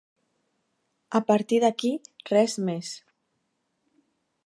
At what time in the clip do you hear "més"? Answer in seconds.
2.71-2.93